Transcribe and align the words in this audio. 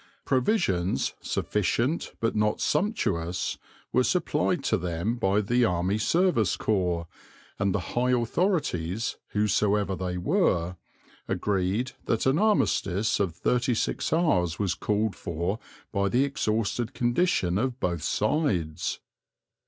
Provisions, 0.25 1.13
sufficient 1.21 2.13
but 2.19 2.35
not 2.35 2.59
sumptuous, 2.59 3.59
were 3.93 4.03
supplied 4.03 4.63
to 4.63 4.75
them 4.75 5.13
by 5.15 5.41
the 5.41 5.63
Army 5.63 5.99
Service 5.99 6.57
Corps, 6.57 7.05
and 7.59 7.71
the 7.71 7.79
high 7.93 8.09
authorities, 8.09 9.17
whosoever 9.33 9.95
they 9.95 10.17
were, 10.17 10.77
agreed 11.27 11.91
that 12.05 12.25
an 12.25 12.39
armistice 12.39 13.19
of 13.19 13.35
thirty 13.35 13.75
six 13.75 14.11
hours 14.11 14.57
was 14.57 14.73
called 14.73 15.15
for 15.15 15.59
by 15.91 16.09
the 16.09 16.23
exhausted 16.23 16.95
condition 16.95 17.59
of 17.59 17.79
both 17.79 18.01
sides. 18.01 18.99